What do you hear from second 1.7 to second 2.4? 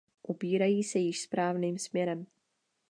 směrem.